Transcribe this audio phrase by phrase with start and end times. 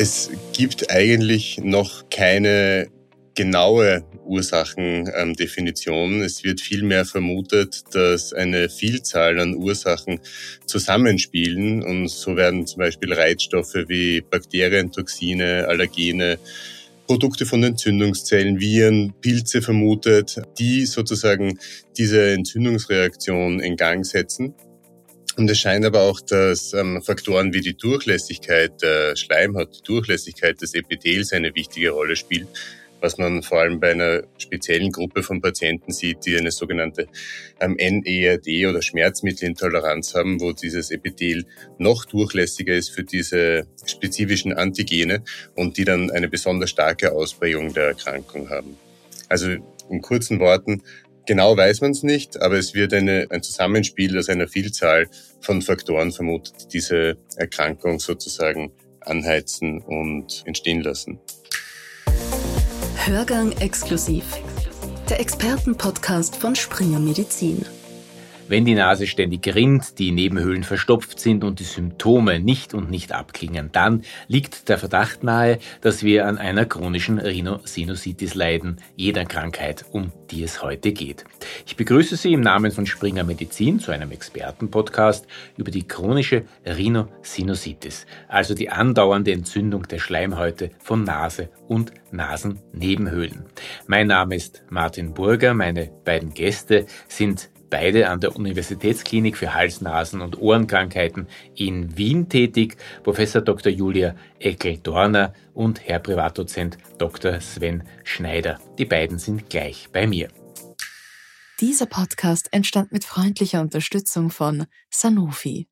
[0.00, 2.86] Es gibt eigentlich noch keine
[3.34, 6.20] genaue Ursachendefinition.
[6.20, 10.20] Es wird vielmehr vermutet, dass eine Vielzahl an Ursachen
[10.66, 16.38] zusammenspielen und so werden zum Beispiel Reizstoffe wie Bakterien, Toxine, Allergene,
[17.08, 21.58] Produkte von Entzündungszellen, Viren, Pilze vermutet, die sozusagen
[21.96, 24.54] diese Entzündungsreaktion in Gang setzen.
[25.38, 30.60] Und es scheint aber auch, dass ähm, Faktoren wie die Durchlässigkeit der Schleimhaut, die Durchlässigkeit
[30.60, 32.48] des Epithels eine wichtige Rolle spielt,
[33.00, 37.06] was man vor allem bei einer speziellen Gruppe von Patienten sieht, die eine sogenannte
[37.60, 41.46] ähm, NERD oder Schmerzmittelintoleranz haben, wo dieses Epithel
[41.78, 45.22] noch durchlässiger ist für diese spezifischen Antigene
[45.54, 48.76] und die dann eine besonders starke Ausprägung der Erkrankung haben.
[49.28, 49.54] Also
[49.88, 50.82] in kurzen Worten,
[51.28, 55.08] genau weiß man es nicht, aber es wird eine, ein Zusammenspiel aus einer Vielzahl
[55.40, 61.20] von Faktoren vermutet, die diese Erkrankung sozusagen anheizen und entstehen lassen.
[63.04, 64.24] Hörgang exklusiv.
[65.08, 67.64] Der Expertenpodcast von Springer Medizin.
[68.48, 73.12] Wenn die Nase ständig rinnt, die Nebenhöhlen verstopft sind und die Symptome nicht und nicht
[73.12, 79.84] abklingen, dann liegt der Verdacht nahe, dass wir an einer chronischen Rhinosinusitis leiden, jeder Krankheit,
[79.90, 81.26] um die es heute geht.
[81.66, 85.26] Ich begrüße Sie im Namen von Springer Medizin zu einem Expertenpodcast
[85.58, 93.44] über die chronische Rhinosinusitis, also die andauernde Entzündung der Schleimhäute von Nase und Nasennebenhöhlen.
[93.86, 99.80] Mein Name ist Martin Burger, meine beiden Gäste sind beide an der Universitätsklinik für Hals-,
[99.80, 103.72] Nasen- und Ohrenkrankheiten in Wien tätig, Professor Dr.
[103.72, 107.40] Julia Eckel-Dorner und Herr Privatdozent Dr.
[107.40, 108.58] Sven Schneider.
[108.78, 110.28] Die beiden sind gleich bei mir.
[111.60, 115.66] Dieser Podcast entstand mit freundlicher Unterstützung von Sanofi.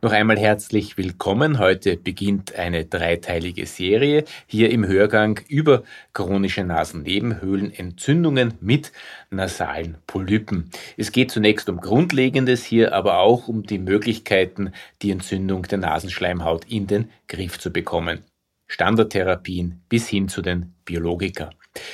[0.00, 1.58] Noch einmal herzlich willkommen.
[1.58, 8.92] Heute beginnt eine dreiteilige Serie hier im Hörgang über chronische Nasennebenhöhlenentzündungen mit
[9.30, 10.70] nasalen Polypen.
[10.96, 16.64] Es geht zunächst um Grundlegendes hier, aber auch um die Möglichkeiten, die Entzündung der Nasenschleimhaut
[16.68, 18.24] in den Griff zu bekommen.
[18.66, 21.50] Standardtherapien bis hin zu den Biologika.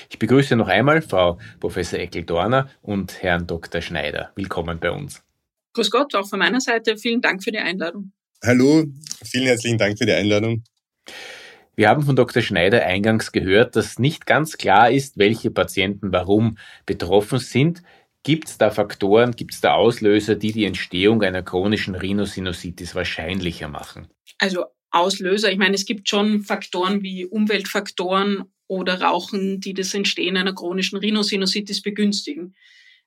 [0.09, 3.81] Ich begrüße noch einmal Frau Professor Eckel-Dorner und Herrn Dr.
[3.81, 4.31] Schneider.
[4.35, 5.28] Willkommen bei uns.
[5.75, 6.97] Grüß Gott, auch von meiner Seite.
[6.97, 8.13] Vielen Dank für die Einladung.
[8.45, 8.87] Hallo,
[9.25, 10.63] vielen herzlichen Dank für die Einladung.
[11.75, 12.43] Wir haben von Dr.
[12.43, 17.83] Schneider eingangs gehört, dass nicht ganz klar ist, welche Patienten warum betroffen sind.
[18.25, 23.69] Gibt es da Faktoren, gibt es da Auslöser, die die Entstehung einer chronischen Rhinosinusitis wahrscheinlicher
[23.69, 24.09] machen?
[24.39, 30.37] Also Auslöser, ich meine, es gibt schon Faktoren wie Umweltfaktoren oder Rauchen, die das Entstehen
[30.37, 32.55] einer chronischen Rhinosinusitis begünstigen.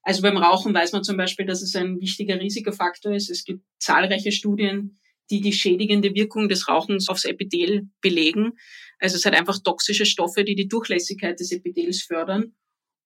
[0.04, 3.30] Also beim Rauchen weiß man zum Beispiel, dass es ein wichtiger Risikofaktor ist.
[3.30, 8.54] Es gibt zahlreiche Studien, die die schädigende Wirkung des Rauchens aufs Epithel belegen.
[9.00, 12.54] Also es hat einfach toxische Stoffe, die die Durchlässigkeit des Epithels fördern.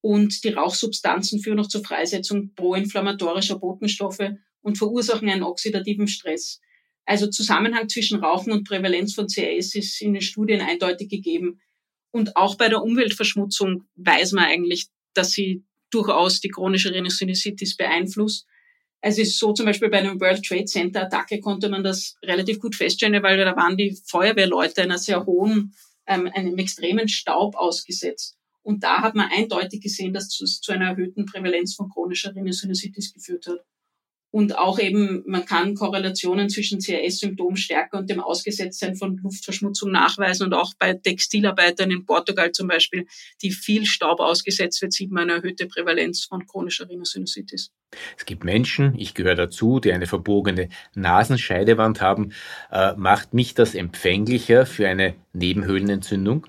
[0.02, 6.62] Und die Rauchsubstanzen führen auch zur Freisetzung proinflammatorischer Botenstoffe und verursachen einen oxidativen Stress.
[7.06, 11.62] Also Zusammenhang zwischen Rauchen und Prävalenz von CRS ist in den Studien eindeutig gegeben.
[12.12, 18.48] Und auch bei der Umweltverschmutzung weiß man eigentlich, dass sie durchaus die chronische Rhinosinusitis beeinflusst.
[19.02, 22.16] Also es ist so zum Beispiel bei einem World Trade Center Attacke konnte man das
[22.24, 25.76] relativ gut feststellen, weil da waren die Feuerwehrleute einer sehr hohen,
[26.08, 28.36] ähm, einem extremen Staub ausgesetzt.
[28.64, 33.14] Und da hat man eindeutig gesehen, dass es zu einer erhöhten Prävalenz von chronischer Rhinosinusitis
[33.14, 33.60] geführt hat.
[34.36, 40.48] Und auch eben, man kann Korrelationen zwischen CRS-Symptomstärke und dem Ausgesetztsein von Luftverschmutzung nachweisen.
[40.48, 43.08] Und auch bei Textilarbeitern in Portugal zum Beispiel,
[43.42, 47.72] die viel Staub ausgesetzt wird, sieht man eine erhöhte Prävalenz von chronischer Rhinosinusitis.
[48.18, 52.34] Es gibt Menschen, ich gehöre dazu, die eine verbogene Nasenscheidewand haben.
[52.74, 56.46] Äh, macht mich das empfänglicher für eine Nebenhöhlenentzündung?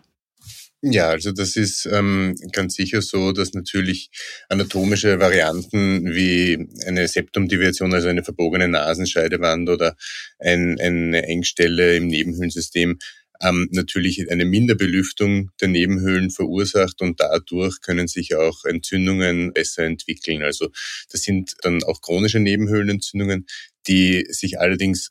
[0.83, 4.11] Ja, also das ist ähm, ganz sicher so, dass natürlich
[4.49, 9.97] anatomische Varianten wie eine Septumdeviation, also eine verbogene Nasenscheidewand oder
[10.39, 12.99] ein, eine Engstelle im Nebenhöhlensystem,
[13.41, 20.43] ähm, natürlich eine Minderbelüftung der Nebenhöhlen verursacht und dadurch können sich auch Entzündungen besser entwickeln.
[20.43, 20.69] Also
[21.11, 23.47] das sind dann auch chronische Nebenhöhlenentzündungen,
[23.89, 25.11] die sich allerdings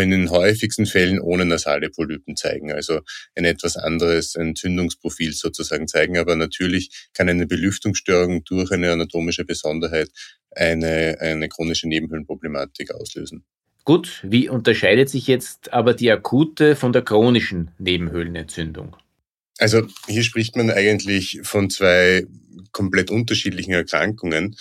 [0.00, 3.00] in den häufigsten Fällen ohne nasale Polypen zeigen, also
[3.34, 6.18] ein etwas anderes Entzündungsprofil sozusagen zeigen.
[6.18, 10.10] Aber natürlich kann eine Belüftungsstörung durch eine anatomische Besonderheit
[10.50, 13.44] eine, eine chronische Nebenhöhlenproblematik auslösen.
[13.84, 18.96] Gut, wie unterscheidet sich jetzt aber die akute von der chronischen Nebenhöhlenentzündung?
[19.58, 22.26] Also hier spricht man eigentlich von zwei
[22.72, 24.56] komplett unterschiedlichen Erkrankungen.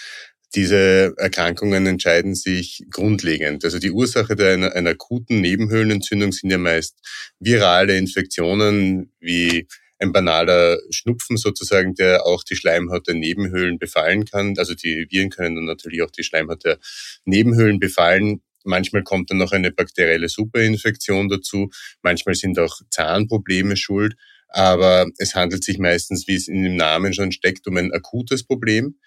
[0.54, 3.64] Diese Erkrankungen entscheiden sich grundlegend.
[3.64, 6.98] Also die Ursache einer, einer akuten Nebenhöhlenentzündung sind ja meist
[7.40, 9.68] virale Infektionen wie
[10.02, 14.56] ein banaler Schnupfen sozusagen, der auch die Schleimhaut der Nebenhöhlen befallen kann.
[14.58, 16.80] Also die Viren können dann natürlich auch die Schleimhaut der
[17.24, 18.42] Nebenhöhlen befallen.
[18.64, 21.70] Manchmal kommt dann noch eine bakterielle Superinfektion dazu.
[22.02, 24.16] Manchmal sind auch Zahnprobleme schuld.
[24.50, 28.44] Aber es handelt sich meistens, wie es in dem Namen schon steckt, um ein akutes
[28.44, 28.98] Problem.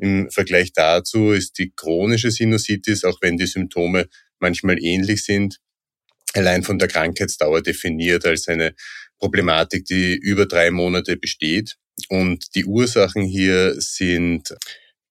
[0.00, 4.08] Im Vergleich dazu ist die chronische Sinusitis, auch wenn die Symptome
[4.38, 5.58] manchmal ähnlich sind,
[6.32, 8.74] allein von der Krankheitsdauer definiert als eine
[9.18, 11.76] Problematik, die über drei Monate besteht.
[12.08, 14.54] Und die Ursachen hier sind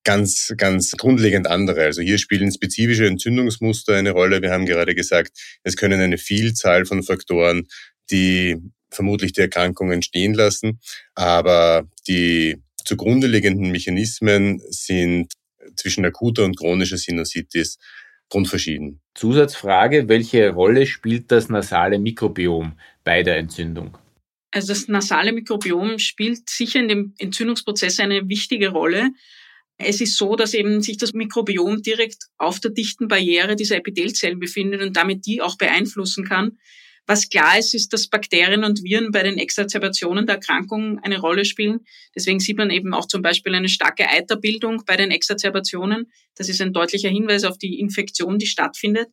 [0.03, 1.83] ganz, ganz grundlegend andere.
[1.83, 4.41] Also hier spielen spezifische Entzündungsmuster eine Rolle.
[4.41, 7.67] Wir haben gerade gesagt, es können eine Vielzahl von Faktoren,
[8.09, 8.57] die
[8.89, 10.79] vermutlich die Erkrankung entstehen lassen,
[11.13, 12.57] aber die
[12.89, 15.31] zugrunde liegenden Mechanismen sind
[15.75, 17.77] zwischen akuter und chronischer Sinusitis
[18.29, 18.99] grundverschieden.
[19.13, 23.97] Zusatzfrage, welche Rolle spielt das nasale Mikrobiom bei der Entzündung?
[24.51, 29.11] Also das nasale Mikrobiom spielt sicher in dem Entzündungsprozess eine wichtige Rolle.
[29.77, 34.39] Es ist so, dass eben sich das Mikrobiom direkt auf der dichten Barriere dieser Epithelzellen
[34.39, 36.57] befindet und damit die auch beeinflussen kann.
[37.09, 41.43] Was klar ist, ist, dass Bakterien und Viren bei den Exazerbationen der Erkrankung eine Rolle
[41.43, 41.79] spielen.
[42.15, 46.11] Deswegen sieht man eben auch zum Beispiel eine starke Eiterbildung bei den Exazerbationen.
[46.35, 49.07] Das ist ein deutlicher Hinweis auf die Infektion, die stattfindet.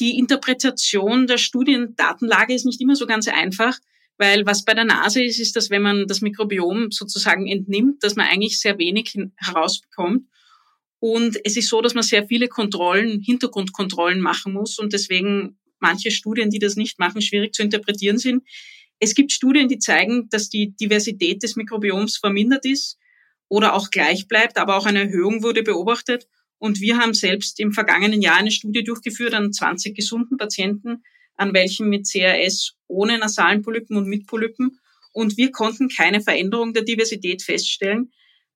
[0.00, 3.78] Die Interpretation der Studiendatenlage ist nicht immer so ganz einfach.
[4.18, 8.16] Weil was bei der Nase ist, ist, dass wenn man das Mikrobiom sozusagen entnimmt, dass
[8.16, 10.28] man eigentlich sehr wenig herausbekommt.
[10.98, 16.10] Und es ist so, dass man sehr viele Kontrollen, Hintergrundkontrollen machen muss und deswegen manche
[16.10, 18.42] Studien, die das nicht machen, schwierig zu interpretieren sind.
[18.98, 22.98] Es gibt Studien, die zeigen, dass die Diversität des Mikrobioms vermindert ist
[23.48, 26.26] oder auch gleich bleibt, aber auch eine Erhöhung wurde beobachtet.
[26.58, 31.02] Und wir haben selbst im vergangenen Jahr eine Studie durchgeführt an 20 gesunden Patienten,
[31.36, 34.78] an welchen mit CRS ohne nasalen Polypen und mit Polypen.
[35.12, 38.10] Und wir konnten keine Veränderung der Diversität feststellen.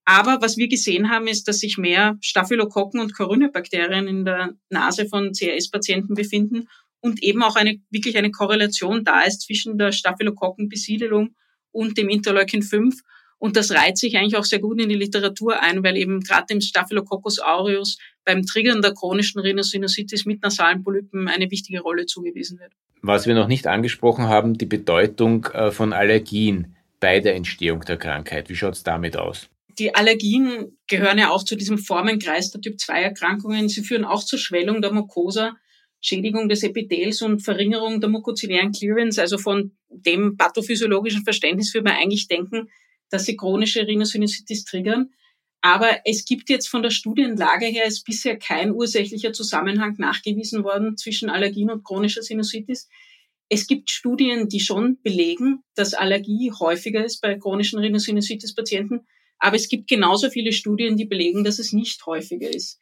[0.07, 5.07] Aber was wir gesehen haben, ist, dass sich mehr Staphylokokken und Corynebakterien in der Nase
[5.07, 6.69] von CRS-Patienten befinden
[7.01, 11.35] und eben auch eine, wirklich eine Korrelation da ist zwischen der Staphylokokkenbesiedelung
[11.73, 13.03] und dem Interleukin 5.
[13.39, 16.47] Und das reiht sich eigentlich auch sehr gut in die Literatur ein, weil eben gerade
[16.47, 22.59] dem Staphylococcus aureus beim Triggern der chronischen Rhinosinusitis mit nasalen Polypen eine wichtige Rolle zugewiesen
[22.59, 22.73] wird.
[23.01, 27.97] Was wir noch nicht angesprochen haben, die Bedeutung äh, von Allergien bei der Entstehung der
[27.97, 28.49] Krankheit.
[28.49, 29.49] Wie schaut es damit aus?
[29.79, 33.69] Die Allergien gehören ja auch zu diesem Formenkreis der Typ-2-Erkrankungen.
[33.69, 35.57] Sie führen auch zur Schwellung der Mucosa,
[36.01, 39.21] Schädigung des Epithels und Verringerung der mukoziliären Clearance.
[39.21, 42.69] Also von dem pathophysiologischen Verständnis würde man eigentlich denken,
[43.11, 45.11] dass sie chronische Rhinosinusitis triggern.
[45.61, 50.97] Aber es gibt jetzt von der Studienlage her ist bisher kein ursächlicher Zusammenhang nachgewiesen worden
[50.97, 52.89] zwischen Allergien und chronischer Sinusitis.
[53.49, 59.07] Es gibt Studien, die schon belegen, dass Allergie häufiger ist bei chronischen Rhinosinusitis-Patienten.
[59.39, 62.81] Aber es gibt genauso viele Studien, die belegen, dass es nicht häufiger ist.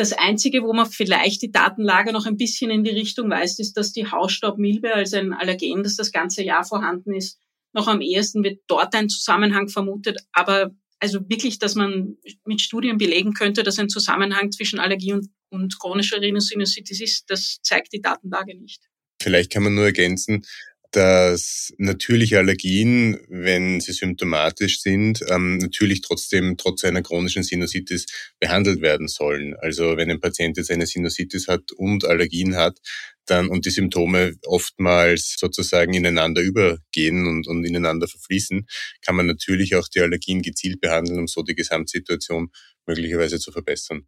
[0.00, 3.74] Das Einzige, wo man vielleicht die Datenlage noch ein bisschen in die Richtung weist, ist,
[3.74, 7.38] dass die Hausstaubmilbe als ein Allergen, das das ganze Jahr vorhanden ist,
[7.74, 10.16] noch am ehesten wird dort ein Zusammenhang vermutet.
[10.32, 10.70] Aber
[11.00, 12.16] also wirklich, dass man
[12.46, 17.58] mit Studien belegen könnte, dass ein Zusammenhang zwischen Allergie und, und chronischer Rhinosinusitis ist, das
[17.62, 18.80] zeigt die Datenlage nicht.
[19.20, 20.46] Vielleicht kann man nur ergänzen,
[20.92, 28.06] dass natürliche Allergien, wenn sie symptomatisch sind, ähm, natürlich trotzdem trotz einer chronischen Sinusitis
[28.40, 29.54] behandelt werden sollen.
[29.60, 32.78] Also wenn ein Patient jetzt eine Sinusitis hat und Allergien hat,
[33.26, 38.66] dann und die Symptome oftmals sozusagen ineinander übergehen und, und ineinander verfließen,
[39.04, 42.50] kann man natürlich auch die Allergien gezielt behandeln, um so die Gesamtsituation
[42.86, 44.06] möglicherweise zu verbessern.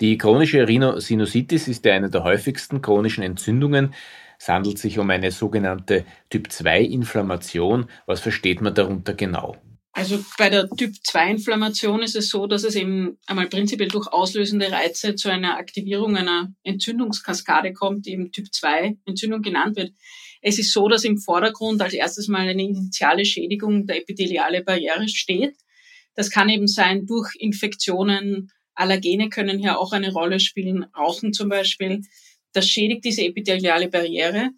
[0.00, 3.94] Die chronische Rhinosinusitis ist ja eine der häufigsten chronischen Entzündungen.
[4.42, 7.88] Es handelt sich um eine sogenannte Typ-2-Inflammation.
[8.06, 9.56] Was versteht man darunter genau?
[9.92, 15.14] Also bei der Typ-2-Inflammation ist es so, dass es eben einmal prinzipiell durch auslösende Reize
[15.14, 19.92] zu einer Aktivierung einer Entzündungskaskade kommt, die eben Typ-2-Entzündung genannt wird.
[20.40, 25.06] Es ist so, dass im Vordergrund als erstes mal eine initiale Schädigung der epitheliale Barriere
[25.06, 25.54] steht.
[26.16, 31.48] Das kann eben sein durch Infektionen, Allergene können hier auch eine Rolle spielen, Rauchen zum
[31.48, 32.02] Beispiel.
[32.52, 34.50] Das schädigt diese epitheliale Barriere.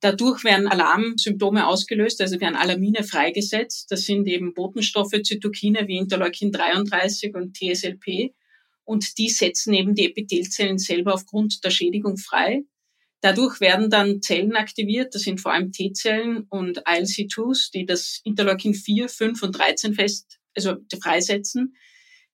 [0.00, 3.90] Dadurch werden Alarmsymptome ausgelöst, also werden Alarmine freigesetzt.
[3.90, 8.34] Das sind eben Botenstoffe, Zytokine wie Interleukin 33 und TSLP.
[8.84, 12.64] Und die setzen eben die Epithelzellen selber aufgrund der Schädigung frei.
[13.20, 18.74] Dadurch werden dann Zellen aktiviert, das sind vor allem T-Zellen und ILC2s, die das Interleukin
[18.74, 21.76] 4, 5 und 13 fest, also freisetzen.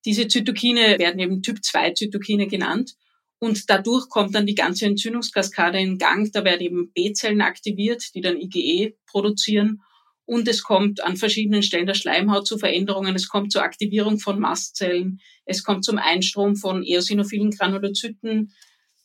[0.07, 2.95] Diese Zytokine werden eben Typ-2-Zytokine genannt.
[3.41, 6.33] Und dadurch kommt dann die ganze Entzündungskaskade in Gang.
[6.33, 9.83] Da werden eben B-Zellen aktiviert, die dann IgE produzieren.
[10.25, 13.15] Und es kommt an verschiedenen Stellen der Schleimhaut zu Veränderungen.
[13.15, 15.21] Es kommt zur Aktivierung von Mastzellen.
[15.47, 18.53] Es kommt zum Einstrom von eosinophilen Granulozyten.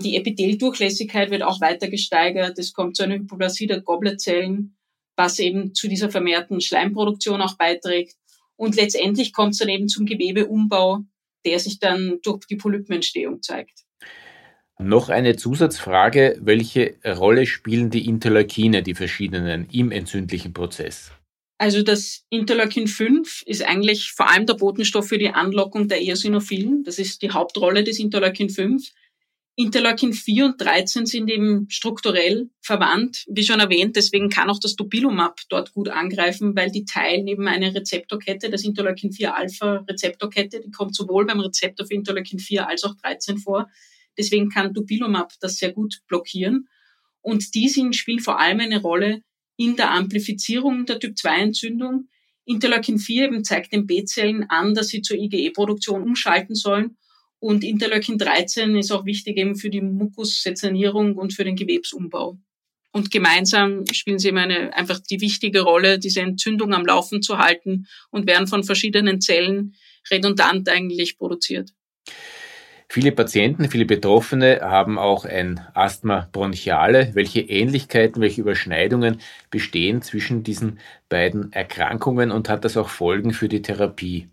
[0.01, 2.59] Die Epitheldurchlässigkeit wird auch weiter gesteigert.
[2.59, 4.75] Es kommt zu einer Hypoplasie der Gobletzellen,
[5.15, 8.15] was eben zu dieser vermehrten Schleimproduktion auch beiträgt.
[8.57, 11.05] Und letztendlich kommt es dann eben zum Gewebeumbau,
[11.45, 13.83] der sich dann durch die Polypenentstehung zeigt.
[14.79, 16.37] Noch eine Zusatzfrage.
[16.41, 21.11] Welche Rolle spielen die Interleukine, die verschiedenen, im entzündlichen Prozess?
[21.57, 26.83] Also das Interleukin 5 ist eigentlich vor allem der Botenstoff für die Anlockung der Eosinophilen.
[26.83, 28.91] Das ist die Hauptrolle des Interleukin 5.
[29.55, 33.95] Interleukin 4 und 13 sind eben strukturell verwandt, wie schon erwähnt.
[33.95, 38.63] Deswegen kann auch das Dupilumab dort gut angreifen, weil die teilen eben eine Rezeptorkette, das
[38.63, 43.37] Interleukin 4 Alpha Rezeptorkette, die kommt sowohl beim Rezeptor für Interleukin 4 als auch 13
[43.37, 43.69] vor.
[44.17, 46.67] Deswegen kann Dupilumab das sehr gut blockieren.
[47.21, 49.21] Und die sind, spielen vor allem eine Rolle
[49.55, 52.09] in der Amplifizierung der Typ-2-Entzündung.
[52.45, 56.97] Interleukin 4 eben zeigt den B-Zellen an, dass sie zur IgE-Produktion umschalten sollen.
[57.43, 62.37] Und Interleukin 13 ist auch wichtig eben für die Mukussetzernierung und für den Gewebsumbau.
[62.93, 67.39] Und gemeinsam spielen sie eben eine, einfach die wichtige Rolle, diese Entzündung am Laufen zu
[67.39, 69.75] halten und werden von verschiedenen Zellen
[70.09, 71.71] redundant eigentlich produziert.
[72.87, 77.11] Viele Patienten, viele Betroffene haben auch ein Asthma bronchiale.
[77.13, 79.19] Welche Ähnlichkeiten, welche Überschneidungen
[79.51, 84.29] bestehen zwischen diesen beiden Erkrankungen und hat das auch Folgen für die Therapie?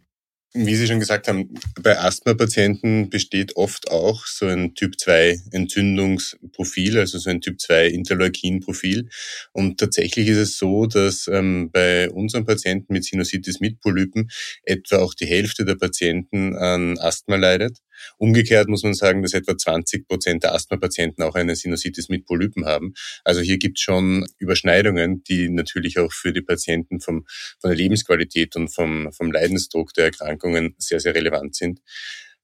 [0.53, 7.31] Wie Sie schon gesagt haben, bei Asthma-Patienten besteht oft auch so ein Typ-2-Entzündungsprofil, also so
[7.31, 9.09] ein Typ-2-Interleukin-Profil.
[9.53, 14.29] Und tatsächlich ist es so, dass ähm, bei unseren Patienten mit Sinusitis mit Polypen
[14.65, 17.79] etwa auch die Hälfte der Patienten an Asthma leidet.
[18.19, 22.67] Umgekehrt muss man sagen, dass etwa 20 Prozent der Asthma-Patienten auch eine Sinusitis mit Polypen
[22.67, 22.95] haben.
[23.25, 27.27] Also hier gibt es schon Überschneidungen, die natürlich auch für die Patienten vom,
[27.61, 31.81] von der Lebensqualität und vom, vom Leidensdruck der Erkrankungen sehr, sehr relevant sind.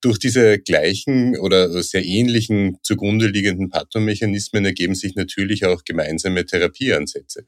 [0.03, 7.47] Durch diese gleichen oder sehr ähnlichen zugrunde liegenden Pathomechanismen ergeben sich natürlich auch gemeinsame Therapieansätze.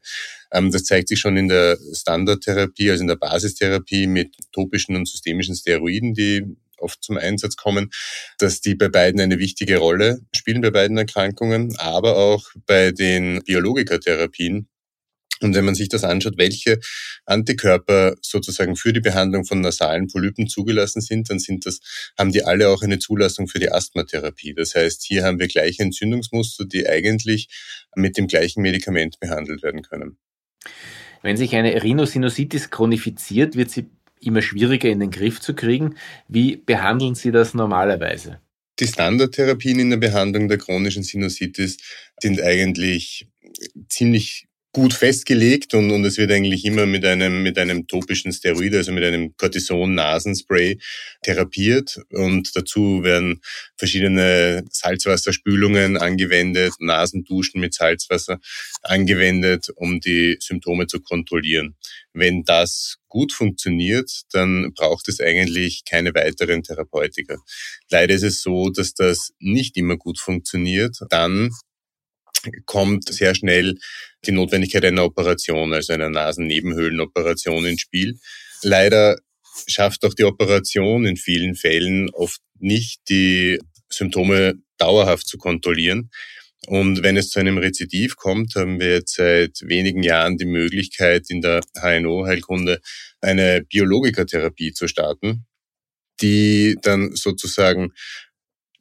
[0.51, 5.07] Ähm, das zeigt sich schon in der Standardtherapie, also in der Basistherapie mit topischen und
[5.07, 6.43] systemischen Steroiden, die
[6.81, 7.89] oft zum Einsatz kommen,
[8.37, 13.43] dass die bei beiden eine wichtige Rolle spielen, bei beiden Erkrankungen, aber auch bei den
[13.43, 14.67] Biologikatherapien.
[15.41, 16.79] Und wenn man sich das anschaut, welche
[17.25, 21.79] Antikörper sozusagen für die Behandlung von nasalen Polypen zugelassen sind, dann sind das,
[22.17, 24.53] haben die alle auch eine Zulassung für die Asthmatherapie.
[24.53, 27.47] Das heißt, hier haben wir gleiche Entzündungsmuster, die eigentlich
[27.95, 30.17] mit dem gleichen Medikament behandelt werden können.
[31.21, 35.95] Wenn sich eine Rhinosinusitis chronifiziert, wird sie immer schwieriger in den Griff zu kriegen.
[36.27, 38.39] Wie behandeln Sie das normalerweise?
[38.79, 41.77] Die Standardtherapien in der Behandlung der chronischen Sinusitis
[42.21, 43.27] sind eigentlich
[43.89, 48.75] ziemlich gut festgelegt und, und es wird eigentlich immer mit einem, mit einem topischen Steroid,
[48.75, 50.77] also mit einem Cortison-Nasenspray
[51.23, 53.41] therapiert und dazu werden
[53.77, 58.39] verschiedene Salzwasserspülungen angewendet, Nasenduschen mit Salzwasser
[58.83, 61.75] angewendet, um die Symptome zu kontrollieren.
[62.13, 67.37] Wenn das gut funktioniert, dann braucht es eigentlich keine weiteren Therapeutika.
[67.89, 70.97] Leider ist es so, dass das nicht immer gut funktioniert.
[71.09, 71.49] Dann
[72.65, 73.77] kommt sehr schnell
[74.25, 78.19] die Notwendigkeit einer Operation, also einer Nasennebenhöhlenoperation ins Spiel.
[78.61, 79.17] Leider
[79.67, 86.09] schafft auch die Operation in vielen Fällen oft nicht, die Symptome dauerhaft zu kontrollieren.
[86.67, 91.29] Und wenn es zu einem Rezidiv kommt, haben wir jetzt seit wenigen Jahren die Möglichkeit,
[91.29, 92.79] in der HNO-Heilkunde
[93.21, 95.45] eine Biologikatherapie zu starten,
[96.21, 97.93] die dann sozusagen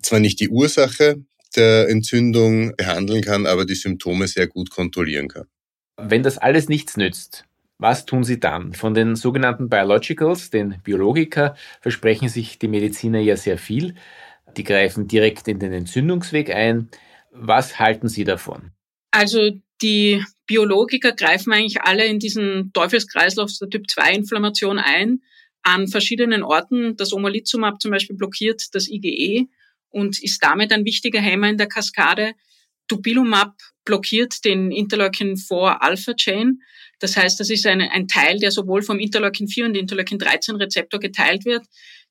[0.03, 1.17] zwar nicht die Ursache
[1.57, 5.47] der Entzündung behandeln kann, aber die Symptome sehr gut kontrollieren kann.
[5.97, 7.45] Wenn das alles nichts nützt,
[7.79, 8.75] was tun Sie dann?
[8.75, 13.95] Von den sogenannten Biologicals, den Biologika, versprechen sich die Mediziner ja sehr viel.
[14.57, 16.89] Die greifen direkt in den Entzündungsweg ein.
[17.31, 18.73] Was halten Sie davon?
[19.13, 19.51] Also
[19.81, 25.23] die Biologiker greifen eigentlich alle in diesen Teufelskreislauf der Typ-2-Inflammation ein.
[25.63, 29.49] An verschiedenen Orten, das Omalizumab zum Beispiel blockiert das IgE
[29.91, 32.33] und ist damit ein wichtiger Hämmer in der Kaskade.
[32.89, 33.55] Dupilumab
[33.85, 36.61] blockiert den Interleukin-4-Alpha-Chain.
[36.99, 41.67] Das heißt, das ist eine, ein Teil, der sowohl vom Interleukin-4 und Interleukin-13-Rezeptor geteilt wird.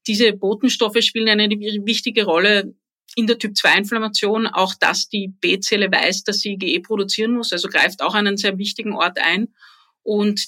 [0.07, 2.74] Diese Botenstoffe spielen eine wichtige Rolle
[3.15, 4.48] in der Typ-2-Inflammation.
[4.48, 8.57] Auch dass die B-Zelle weiß, dass sie IgE produzieren muss, also greift auch einen sehr
[8.57, 9.50] wichtigen Ort ein.
[10.03, 10.48] Und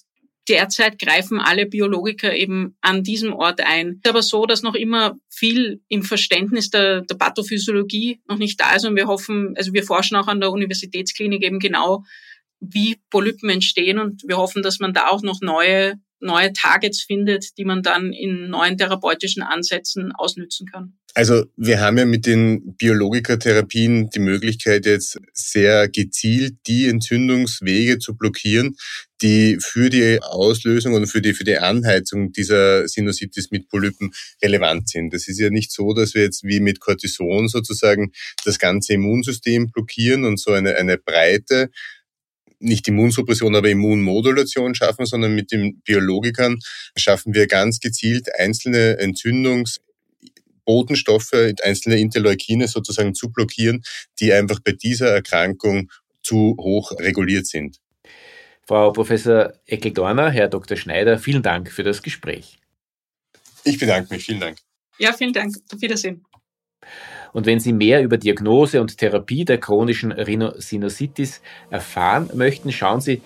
[0.49, 4.01] derzeit greifen alle Biologiker eben an diesem Ort ein.
[4.07, 8.85] Aber so, dass noch immer viel im Verständnis der, der Pathophysiologie noch nicht da ist
[8.85, 12.03] und wir hoffen, also wir forschen auch an der Universitätsklinik eben genau,
[12.59, 17.57] wie Polypen entstehen und wir hoffen, dass man da auch noch neue neue Targets findet,
[17.57, 20.99] die man dann in neuen therapeutischen Ansätzen ausnützen kann.
[21.15, 28.15] Also wir haben ja mit den Biologikertherapien die Möglichkeit jetzt sehr gezielt die Entzündungswege zu
[28.15, 28.75] blockieren,
[29.21, 34.11] die für die Auslösung und für die, für die Anheizung dieser Sinusitis mit Polypen
[34.41, 35.13] relevant sind.
[35.13, 38.11] Das ist ja nicht so, dass wir jetzt wie mit Cortison sozusagen
[38.45, 41.69] das ganze Immunsystem blockieren und so eine, eine breite
[42.59, 46.57] nicht Immunsuppression, aber Immunmodulation schaffen, sondern mit den Biologikern
[46.95, 49.79] schaffen wir ganz gezielt einzelne Entzündungs
[50.65, 53.81] Botenstoffe, einzelne Interleukine sozusagen zu blockieren,
[54.19, 55.89] die einfach bei dieser Erkrankung
[56.21, 57.77] zu hoch reguliert sind.
[58.67, 60.77] Frau Professor Eckel-Dorner, Herr Dr.
[60.77, 62.59] Schneider, vielen Dank für das Gespräch.
[63.63, 64.25] Ich bedanke mich.
[64.25, 64.59] Vielen Dank.
[64.99, 65.55] Ja, vielen Dank.
[65.73, 66.23] Auf Wiedersehen.
[67.33, 73.21] Und wenn Sie mehr über Diagnose und Therapie der chronischen Rhinosinusitis erfahren möchten, schauen Sie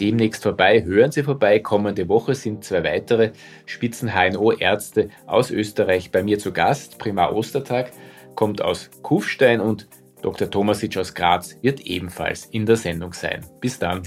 [0.00, 1.58] demnächst vorbei, hören Sie vorbei.
[1.58, 3.32] Kommende Woche sind zwei weitere
[3.66, 6.98] Spitzen-HNO-Ärzte aus Österreich bei mir zu Gast.
[6.98, 7.92] Primar Ostertag
[8.34, 9.88] kommt aus Kufstein und
[10.22, 10.50] Dr.
[10.50, 13.44] Tomasic aus Graz wird ebenfalls in der Sendung sein.
[13.60, 14.02] Bis dann.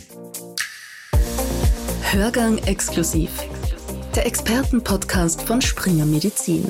[2.12, 3.32] Hörgang exklusiv.
[4.16, 6.70] Der Expertenpodcast von Springer Medizin.